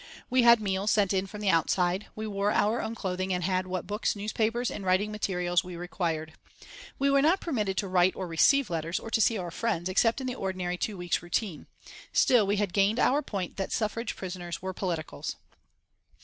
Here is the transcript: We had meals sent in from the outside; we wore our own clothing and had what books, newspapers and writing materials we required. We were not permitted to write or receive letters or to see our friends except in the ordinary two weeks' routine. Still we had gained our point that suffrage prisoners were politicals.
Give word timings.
We 0.31 0.41
had 0.41 0.59
meals 0.59 0.89
sent 0.89 1.13
in 1.13 1.27
from 1.27 1.41
the 1.41 1.51
outside; 1.51 2.07
we 2.15 2.25
wore 2.25 2.49
our 2.51 2.81
own 2.81 2.95
clothing 2.95 3.31
and 3.31 3.43
had 3.43 3.67
what 3.67 3.85
books, 3.85 4.15
newspapers 4.15 4.71
and 4.71 4.83
writing 4.83 5.11
materials 5.11 5.63
we 5.63 5.75
required. 5.75 6.33
We 6.97 7.11
were 7.11 7.21
not 7.21 7.39
permitted 7.39 7.77
to 7.77 7.87
write 7.87 8.15
or 8.15 8.27
receive 8.27 8.71
letters 8.71 8.99
or 8.99 9.11
to 9.11 9.21
see 9.21 9.37
our 9.37 9.51
friends 9.51 9.89
except 9.89 10.19
in 10.19 10.25
the 10.25 10.33
ordinary 10.33 10.79
two 10.79 10.97
weeks' 10.97 11.21
routine. 11.21 11.67
Still 12.11 12.47
we 12.47 12.55
had 12.55 12.73
gained 12.73 12.97
our 12.97 13.21
point 13.21 13.57
that 13.57 13.71
suffrage 13.71 14.15
prisoners 14.15 14.59
were 14.59 14.73
politicals. 14.73 15.35